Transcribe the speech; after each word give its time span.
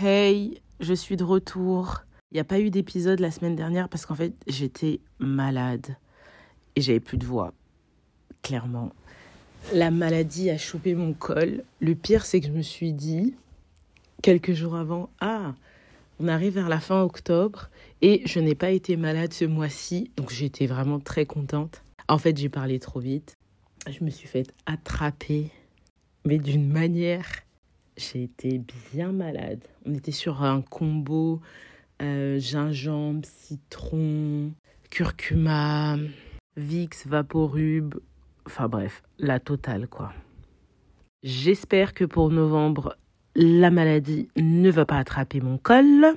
Hey, 0.00 0.62
je 0.78 0.94
suis 0.94 1.16
de 1.16 1.24
retour. 1.24 2.04
Il 2.30 2.34
n'y 2.34 2.40
a 2.40 2.44
pas 2.44 2.60
eu 2.60 2.70
d'épisode 2.70 3.18
la 3.18 3.32
semaine 3.32 3.56
dernière 3.56 3.88
parce 3.88 4.06
qu'en 4.06 4.14
fait, 4.14 4.32
j'étais 4.46 5.00
malade 5.18 5.96
et 6.76 6.80
j'avais 6.80 7.00
plus 7.00 7.18
de 7.18 7.26
voix. 7.26 7.52
Clairement. 8.42 8.92
La 9.72 9.90
maladie 9.90 10.50
a 10.50 10.56
chopé 10.56 10.94
mon 10.94 11.14
col. 11.14 11.64
Le 11.80 11.96
pire, 11.96 12.26
c'est 12.26 12.40
que 12.40 12.46
je 12.46 12.52
me 12.52 12.62
suis 12.62 12.92
dit, 12.92 13.34
quelques 14.22 14.52
jours 14.52 14.76
avant, 14.76 15.10
ah, 15.18 15.56
on 16.20 16.28
arrive 16.28 16.52
vers 16.52 16.68
la 16.68 16.78
fin 16.78 17.02
octobre 17.02 17.68
et 18.00 18.22
je 18.24 18.38
n'ai 18.38 18.54
pas 18.54 18.70
été 18.70 18.96
malade 18.96 19.32
ce 19.32 19.46
mois-ci. 19.46 20.12
Donc 20.16 20.30
j'étais 20.30 20.66
vraiment 20.66 21.00
très 21.00 21.26
contente. 21.26 21.82
En 22.06 22.18
fait, 22.18 22.36
j'ai 22.38 22.48
parlé 22.48 22.78
trop 22.78 23.00
vite. 23.00 23.36
Je 23.90 24.04
me 24.04 24.10
suis 24.10 24.28
fait 24.28 24.46
attraper, 24.64 25.50
mais 26.24 26.38
d'une 26.38 26.68
manière 26.68 27.26
j'ai 27.98 28.22
été 28.22 28.62
bien 28.92 29.12
malade. 29.12 29.60
On 29.84 29.92
était 29.92 30.12
sur 30.12 30.42
un 30.42 30.62
combo 30.62 31.40
euh, 32.00 32.38
gingembre, 32.38 33.26
citron, 33.26 34.52
curcuma, 34.88 35.96
Vicks, 36.56 37.06
Vaporub. 37.06 37.96
Enfin 38.46 38.68
bref, 38.68 39.02
la 39.18 39.40
totale 39.40 39.88
quoi. 39.88 40.12
J'espère 41.24 41.92
que 41.92 42.04
pour 42.04 42.30
novembre, 42.30 42.96
la 43.34 43.70
maladie 43.70 44.28
ne 44.36 44.70
va 44.70 44.86
pas 44.86 44.98
attraper 44.98 45.40
mon 45.40 45.58
col. 45.58 46.14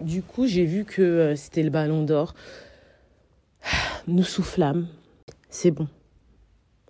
Du 0.00 0.22
coup, 0.22 0.46
j'ai 0.46 0.66
vu 0.66 0.84
que 0.84 1.00
euh, 1.00 1.36
c'était 1.36 1.62
le 1.62 1.70
ballon 1.70 2.04
d'or. 2.04 2.34
Nous 4.06 4.22
soufflâmes. 4.22 4.88
C'est 5.48 5.70
bon. 5.70 5.88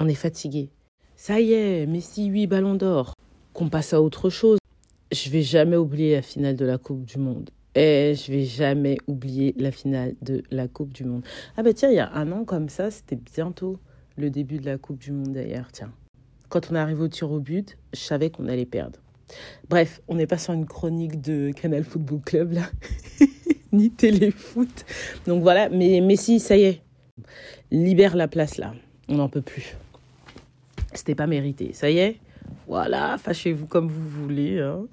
On 0.00 0.08
est 0.08 0.14
fatigué. 0.14 0.70
Ça 1.14 1.40
y 1.40 1.52
est, 1.52 1.86
Messi 1.86 2.26
8 2.26 2.48
ballons 2.48 2.74
d'or 2.74 3.15
qu'on 3.56 3.70
passe 3.70 3.94
à 3.94 4.02
autre 4.02 4.28
chose. 4.28 4.58
Je 5.10 5.30
vais 5.30 5.40
jamais 5.40 5.76
oublier 5.76 6.14
la 6.16 6.22
finale 6.22 6.56
de 6.56 6.66
la 6.66 6.76
Coupe 6.76 7.04
du 7.06 7.18
Monde. 7.18 7.48
Et 7.74 8.14
je 8.14 8.30
vais 8.30 8.44
jamais 8.44 8.98
oublier 9.06 9.54
la 9.58 9.70
finale 9.70 10.14
de 10.20 10.42
la 10.50 10.68
Coupe 10.68 10.92
du 10.92 11.04
Monde. 11.04 11.24
Ah 11.56 11.62
bah 11.62 11.72
tiens, 11.72 11.88
il 11.88 11.96
y 11.96 12.00
a 12.00 12.12
un 12.12 12.30
an 12.32 12.44
comme 12.44 12.68
ça, 12.68 12.90
c'était 12.90 13.16
bientôt 13.16 13.78
le 14.18 14.28
début 14.28 14.58
de 14.58 14.66
la 14.66 14.76
Coupe 14.76 14.98
du 14.98 15.10
Monde 15.10 15.32
d'ailleurs, 15.32 15.68
tiens. 15.72 15.90
Quand 16.50 16.70
on 16.70 16.74
arrive 16.74 17.00
au 17.00 17.08
tir 17.08 17.30
au 17.30 17.40
but, 17.40 17.78
je 17.94 18.00
savais 18.00 18.28
qu'on 18.28 18.46
allait 18.46 18.66
perdre. 18.66 18.98
Bref, 19.70 20.02
on 20.06 20.16
n'est 20.16 20.26
pas 20.26 20.38
sur 20.38 20.52
une 20.52 20.66
chronique 20.66 21.20
de 21.22 21.50
Canal 21.52 21.82
Football 21.82 22.20
Club 22.20 22.52
là, 22.52 22.70
ni 23.72 23.90
Téléfoot. 23.90 24.84
Donc 25.26 25.42
voilà, 25.42 25.70
mais, 25.70 26.02
mais 26.02 26.16
si, 26.16 26.40
ça 26.40 26.58
y 26.58 26.64
est, 26.64 26.82
libère 27.70 28.16
la 28.16 28.28
place 28.28 28.58
là, 28.58 28.74
on 29.08 29.16
n'en 29.16 29.30
peut 29.30 29.42
plus. 29.42 29.76
C'était 30.92 31.14
pas 31.14 31.26
mérité, 31.26 31.72
ça 31.72 31.90
y 31.90 31.98
est, 31.98 32.16
voilà, 32.66 33.16
fâchez-vous 33.18 33.66
comme 33.66 33.88
vous 33.88 34.08
voulez. 34.08 34.60
Hein. 34.60 34.86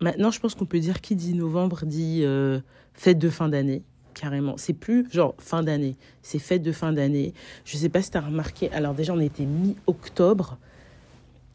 Maintenant, 0.00 0.30
je 0.30 0.40
pense 0.40 0.54
qu'on 0.54 0.64
peut 0.64 0.80
dire 0.80 1.00
qui 1.00 1.14
dit 1.14 1.34
novembre 1.34 1.84
dit 1.84 2.22
euh, 2.24 2.60
fête 2.94 3.18
de 3.18 3.28
fin 3.28 3.50
d'année, 3.50 3.82
carrément. 4.14 4.56
C'est 4.56 4.72
plus 4.72 5.10
genre 5.10 5.34
fin 5.38 5.62
d'année, 5.62 5.96
c'est 6.22 6.38
fête 6.38 6.62
de 6.62 6.72
fin 6.72 6.92
d'année. 6.92 7.34
Je 7.64 7.76
ne 7.76 7.82
sais 7.82 7.90
pas 7.90 8.00
si 8.00 8.10
tu 8.10 8.16
as 8.16 8.22
remarqué, 8.22 8.70
alors 8.72 8.94
déjà 8.94 9.12
on 9.12 9.20
était 9.20 9.44
mi-octobre, 9.44 10.58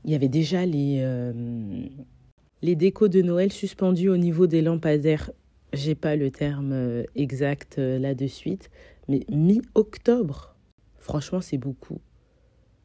il 0.04 0.12
y 0.12 0.16
avait 0.16 0.28
déjà 0.28 0.64
les, 0.66 1.00
euh, 1.02 1.34
les 2.62 2.76
décos 2.76 3.08
de 3.08 3.24
Noël 3.24 3.52
suspendus 3.52 4.10
au 4.10 4.18
niveau 4.18 4.46
des 4.46 4.62
lampadaires. 4.62 5.32
J'ai 5.74 5.96
pas 5.96 6.16
le 6.16 6.30
terme 6.30 6.72
euh, 6.72 7.04
exact 7.16 7.80
là 7.80 8.14
de 8.14 8.28
suite, 8.28 8.70
mais 9.08 9.26
mi-octobre, 9.30 10.56
franchement 11.00 11.42
c'est 11.42 11.58
beaucoup. 11.58 12.00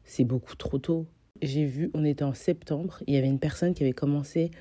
C'est 0.03 0.25
beaucoup 0.25 0.55
trop 0.55 0.79
tôt 0.79 1.05
j'ai 1.41 1.65
vu, 1.65 1.89
on 1.93 2.05
était 2.05 2.23
en 2.23 2.33
septembre, 2.33 3.01
il 3.07 3.15
y 3.15 3.17
avait 3.17 3.27
une 3.27 3.39
personne 3.39 3.73
qui 3.73 3.83
avait 3.83 3.93
commencé 3.93 4.51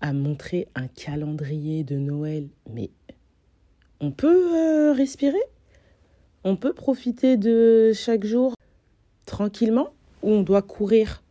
à 0.00 0.12
montrer 0.12 0.68
un 0.74 0.88
calendrier 0.88 1.84
de 1.84 1.96
Noël. 1.96 2.48
Mais 2.72 2.90
on 4.00 4.10
peut 4.10 4.56
euh, 4.56 4.92
respirer? 4.92 5.42
On 6.44 6.56
peut 6.56 6.72
profiter 6.72 7.36
de 7.36 7.92
chaque 7.94 8.24
jour 8.24 8.56
tranquillement 9.26 9.92
ou 10.22 10.30
on 10.30 10.42
doit 10.42 10.62
courir? 10.62 11.22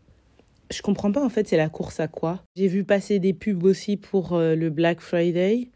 Je 0.71 0.81
comprends 0.81 1.11
pas 1.11 1.23
en 1.23 1.29
fait, 1.29 1.47
c'est 1.49 1.57
la 1.57 1.67
course 1.67 1.99
à 1.99 2.07
quoi? 2.07 2.43
J'ai 2.55 2.67
vu 2.67 2.85
passer 2.85 3.19
des 3.19 3.33
pubs 3.33 3.63
aussi 3.65 3.97
pour 3.97 4.33
euh, 4.33 4.55
le 4.55 4.69
Black 4.69 5.01
Friday, 5.01 5.69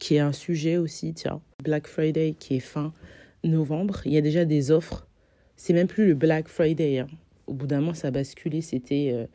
qui 0.00 0.14
est 0.14 0.20
un 0.20 0.32
sujet 0.32 0.78
aussi, 0.78 1.12
tiens. 1.12 1.42
Black 1.62 1.86
Friday 1.86 2.34
qui 2.38 2.56
est 2.56 2.60
fin 2.60 2.94
novembre, 3.44 4.00
il 4.06 4.12
y 4.14 4.16
a 4.16 4.22
déjà 4.22 4.46
des 4.46 4.70
offres. 4.70 5.06
C'est 5.56 5.74
même 5.74 5.88
plus 5.88 6.06
le 6.06 6.14
Black 6.14 6.48
Friday, 6.48 7.00
hein 7.00 7.08
au 7.52 7.54
bout 7.54 7.66
d'un 7.66 7.80
moment, 7.80 7.94
ça 7.94 8.08
a 8.08 8.10
basculé. 8.10 8.62
C'était 8.62 9.10
euh, 9.12 9.26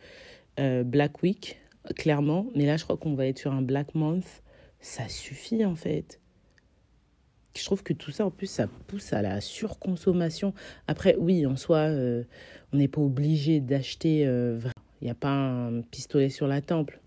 euh, 0.59 0.83
Black 0.83 1.21
Week, 1.21 1.59
clairement. 1.95 2.47
Mais 2.55 2.65
là, 2.65 2.75
je 2.75 2.83
crois 2.83 2.97
qu'on 2.97 3.13
va 3.13 3.27
être 3.27 3.37
sur 3.37 3.53
un 3.53 3.61
Black 3.61 3.93
Month. 3.93 4.43
Ça 4.79 5.07
suffit, 5.07 5.63
en 5.63 5.75
fait. 5.75 6.19
Je 7.55 7.63
trouve 7.63 7.83
que 7.83 7.93
tout 7.93 8.11
ça, 8.11 8.25
en 8.25 8.31
plus, 8.31 8.47
ça 8.47 8.67
pousse 8.87 9.13
à 9.13 9.21
la 9.21 9.39
surconsommation. 9.39 10.53
Après, 10.87 11.15
oui, 11.19 11.45
en 11.45 11.55
soi, 11.55 11.77
euh, 11.77 12.23
on 12.73 12.77
n'est 12.77 12.87
pas 12.87 13.01
obligé 13.01 13.59
d'acheter. 13.59 14.21
Il 14.21 15.03
n'y 15.03 15.09
a 15.11 15.15
pas 15.15 15.29
un 15.29 15.81
pistolet 15.81 16.29
sur 16.29 16.47
la 16.47 16.61
temple. 16.61 16.99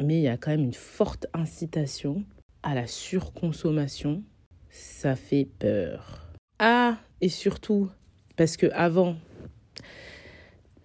Mais 0.00 0.18
il 0.18 0.22
y 0.22 0.28
a 0.28 0.36
quand 0.36 0.52
même 0.52 0.64
une 0.64 0.74
forte 0.74 1.26
incitation 1.34 2.24
à 2.62 2.74
la 2.74 2.86
surconsommation. 2.86 4.22
Ça 4.70 5.16
fait 5.16 5.48
peur. 5.58 6.32
Ah, 6.60 6.98
et 7.20 7.28
surtout, 7.28 7.90
parce 8.36 8.56
que 8.56 8.66
avant, 8.72 9.16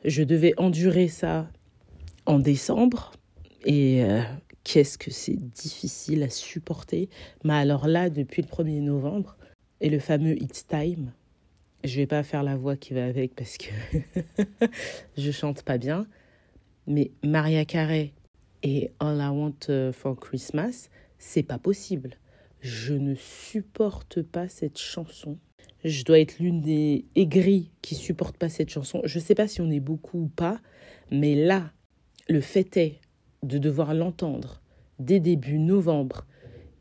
je 0.07 0.23
devais 0.23 0.53
endurer 0.57 1.09
ça 1.09 1.47
en 2.25 2.39
décembre 2.39 3.11
et 3.65 4.03
euh, 4.03 4.21
qu'est-ce 4.63 4.97
que 4.97 5.11
c'est 5.11 5.35
difficile 5.35 6.23
à 6.23 6.29
supporter. 6.29 7.09
Mais 7.43 7.53
alors 7.53 7.87
là, 7.87 8.09
depuis 8.09 8.41
le 8.41 8.47
1er 8.47 8.81
novembre, 8.81 9.37
et 9.81 9.89
le 9.89 9.99
fameux 9.99 10.41
It's 10.41 10.65
Time, 10.65 11.11
je 11.83 11.97
vais 11.97 12.07
pas 12.07 12.23
faire 12.23 12.43
la 12.43 12.55
voix 12.55 12.75
qui 12.75 12.93
va 12.93 13.05
avec 13.05 13.35
parce 13.35 13.57
que 13.57 13.69
je 15.17 15.31
chante 15.31 15.63
pas 15.63 15.77
bien, 15.77 16.07
mais 16.87 17.11
Maria 17.23 17.65
Carey 17.65 18.13
et 18.63 18.91
All 18.99 19.19
I 19.19 19.29
Want 19.29 19.69
euh, 19.69 19.91
for 19.91 20.19
Christmas, 20.19 20.89
c'est 21.19 21.43
pas 21.43 21.59
possible. 21.59 22.17
Je 22.61 22.93
ne 22.93 23.13
supporte 23.15 24.23
pas 24.23 24.47
cette 24.47 24.79
chanson. 24.79 25.37
Je 25.87 26.03
dois 26.03 26.19
être 26.19 26.39
l'une 26.39 26.59
des 26.59 27.05
aigris 27.15 27.71
qui 27.81 27.95
supportent 27.95 28.37
pas 28.37 28.49
cette 28.49 28.69
chanson. 28.69 29.01
Je 29.05 29.19
sais 29.19 29.35
pas 29.35 29.47
si 29.47 29.61
on 29.61 29.71
est 29.71 29.79
beaucoup 29.79 30.23
ou 30.23 30.27
pas, 30.27 30.59
mais 31.11 31.33
là, 31.33 31.71
le 32.27 32.41
fait 32.41 32.75
est 32.75 32.99
de 33.41 33.57
devoir 33.57 33.93
l'entendre 33.93 34.61
dès 34.99 35.21
début 35.21 35.59
novembre 35.59 36.25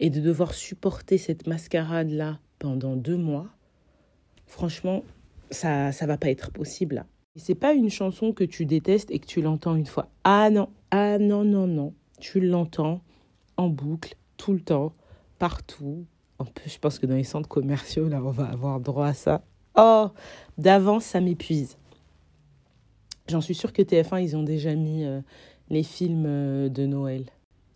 et 0.01 0.11
de 0.11 0.21
devoir 0.21 0.55
supporter 0.55 1.19
cette 1.19 1.47
mascarade-là 1.47 2.41
pendant 2.59 2.97
deux 2.97 3.17
mois. 3.17 3.47
Franchement, 4.47 5.05
ça 5.53 5.93
ça 5.93 6.07
va 6.07 6.19
pas 6.19 6.31
être 6.31 6.51
possible 6.51 6.97
là. 6.97 7.07
C'est 7.37 7.55
pas 7.55 7.75
une 7.75 7.91
chanson 7.91 8.33
que 8.33 8.45
tu 8.45 8.67
détestes 8.67 9.11
et 9.13 9.21
que 9.21 9.27
tu 9.27 9.41
l'entends 9.41 9.77
une 9.77 9.87
fois. 9.87 10.09
Ah 10.25 10.51
non, 10.51 10.69
ah 10.91 11.19
non 11.19 11.45
non 11.45 11.69
non, 11.69 11.95
tu 12.19 12.41
l'entends 12.41 13.03
en 13.57 13.69
boucle 13.69 14.17
tout 14.37 14.53
le 14.53 14.61
temps, 14.61 14.95
partout, 15.39 16.07
en 16.39 16.45
plus, 16.45 16.71
je 16.71 16.79
pense 16.79 16.99
que 16.99 17.07
dans 17.07 17.15
les 17.15 17.25
centres 17.25 17.49
commerciaux, 17.49 18.09
là, 18.09 18.23
on 18.23 18.31
va 18.31 18.47
avoir 18.47 18.81
droit 18.81 19.07
à 19.07 19.15
ça. 19.15 19.43
Oh, 19.79 20.09
d'avance, 20.59 21.05
ça 21.05 21.21
m'épuise. 21.21 21.79
J'en 23.29 23.41
suis 23.41 23.55
sûre 23.55 23.73
que 23.73 23.83
TF1, 23.83 24.23
ils 24.23 24.37
ont 24.37 24.43
déjà 24.43 24.75
mis 24.75 25.05
euh, 25.05 25.21
les 25.71 25.83
films 25.83 26.25
euh, 26.27 26.69
de 26.69 26.87
Noël. 26.87 27.25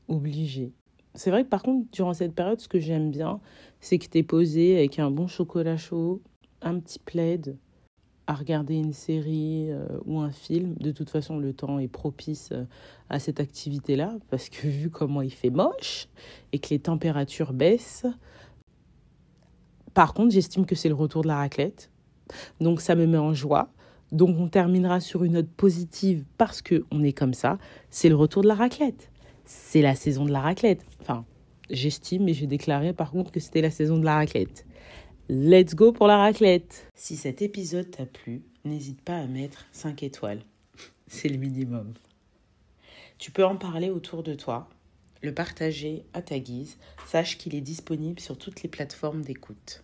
Obligé. 0.08 0.72
C'est 1.14 1.30
vrai 1.30 1.44
que 1.44 1.48
par 1.48 1.62
contre, 1.62 1.88
durant 1.92 2.14
cette 2.14 2.34
période, 2.34 2.60
ce 2.60 2.68
que 2.68 2.78
j'aime 2.78 3.10
bien, 3.10 3.40
c'est 3.80 3.98
que 3.98 4.06
tu 4.06 4.18
es 4.18 4.22
posé 4.22 4.76
avec 4.76 4.98
un 4.98 5.10
bon 5.10 5.26
chocolat 5.26 5.76
chaud, 5.76 6.22
un 6.62 6.78
petit 6.78 6.98
plaid, 6.98 7.56
à 8.26 8.34
regarder 8.34 8.76
une 8.76 8.92
série 8.92 9.70
euh, 9.70 9.86
ou 10.04 10.20
un 10.20 10.30
film. 10.30 10.74
De 10.78 10.92
toute 10.92 11.10
façon, 11.10 11.38
le 11.38 11.52
temps 11.52 11.80
est 11.80 11.88
propice 11.88 12.52
à 13.08 13.18
cette 13.18 13.40
activité-là, 13.40 14.16
parce 14.30 14.48
que 14.48 14.68
vu 14.68 14.88
comment 14.90 15.22
il 15.22 15.32
fait 15.32 15.50
moche 15.50 16.08
et 16.52 16.60
que 16.60 16.68
les 16.70 16.78
températures 16.78 17.52
baissent, 17.52 18.06
par 19.94 20.14
contre, 20.14 20.32
j'estime 20.32 20.66
que 20.66 20.74
c'est 20.74 20.88
le 20.88 20.94
retour 20.94 21.22
de 21.22 21.28
la 21.28 21.36
raclette. 21.36 21.90
Donc 22.60 22.80
ça 22.80 22.94
me 22.94 23.06
met 23.06 23.18
en 23.18 23.34
joie. 23.34 23.72
Donc 24.12 24.36
on 24.38 24.48
terminera 24.48 25.00
sur 25.00 25.24
une 25.24 25.34
note 25.34 25.50
positive 25.50 26.24
parce 26.36 26.62
que 26.62 26.84
on 26.90 27.02
est 27.02 27.12
comme 27.12 27.34
ça. 27.34 27.58
C'est 27.90 28.08
le 28.08 28.16
retour 28.16 28.42
de 28.42 28.48
la 28.48 28.54
raclette. 28.54 29.10
C'est 29.44 29.82
la 29.82 29.94
saison 29.94 30.24
de 30.24 30.32
la 30.32 30.40
raclette. 30.40 30.84
Enfin, 31.00 31.24
j'estime 31.70 32.28
et 32.28 32.34
j'ai 32.34 32.46
déclaré 32.46 32.92
par 32.92 33.10
contre 33.10 33.30
que 33.30 33.40
c'était 33.40 33.62
la 33.62 33.70
saison 33.70 33.98
de 33.98 34.04
la 34.04 34.14
raclette. 34.14 34.66
Let's 35.28 35.74
go 35.74 35.92
pour 35.92 36.08
la 36.08 36.18
raclette. 36.18 36.88
Si 36.94 37.16
cet 37.16 37.40
épisode 37.40 37.90
t'a 37.90 38.06
plu, 38.06 38.42
n'hésite 38.64 39.00
pas 39.00 39.16
à 39.16 39.26
mettre 39.26 39.66
5 39.72 40.02
étoiles. 40.02 40.42
C'est 41.06 41.28
le 41.28 41.36
minimum. 41.36 41.94
Tu 43.18 43.30
peux 43.30 43.44
en 43.44 43.56
parler 43.56 43.90
autour 43.90 44.22
de 44.22 44.34
toi, 44.34 44.68
le 45.22 45.34
partager 45.34 46.04
à 46.12 46.22
ta 46.22 46.38
guise. 46.38 46.78
Sache 47.06 47.38
qu'il 47.38 47.54
est 47.54 47.60
disponible 47.60 48.20
sur 48.20 48.38
toutes 48.38 48.62
les 48.62 48.68
plateformes 48.68 49.22
d'écoute. 49.22 49.82